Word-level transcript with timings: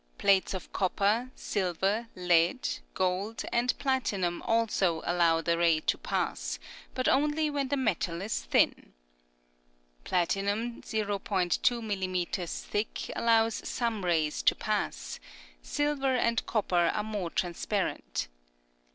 Plates 0.17 0.55
of 0.55 0.73
copper, 0.73 1.29
silver, 1.35 2.07
lead, 2.15 2.67
gold 2.95 3.43
and 3.53 3.77
platinum 3.77 4.41
also 4.41 5.03
allow 5.05 5.41
the 5.41 5.59
rays 5.59 5.83
to 5.85 5.97
pass, 5.99 6.57
but 6.95 7.07
only 7.07 7.51
when 7.51 7.67
the 7.67 7.77
metal 7.77 8.19
is 8.19 8.41
thin. 8.45 8.93
Platinum 10.03 10.81
.2 10.81 11.05
mm. 11.83 12.49
thick 12.49 13.11
al 13.15 13.25
lows 13.25 13.61
some 13.69 14.03
rays 14.03 14.41
to 14.41 14.55
pass; 14.55 15.19
silver 15.61 16.15
and 16.15 16.47
copper 16.47 16.89
are 16.91 17.03
more 17.03 17.29
transparent. 17.29 18.27